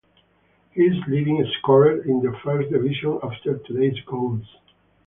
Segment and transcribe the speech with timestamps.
[0.71, 4.47] He is leading scorer in the First Division after today's goals.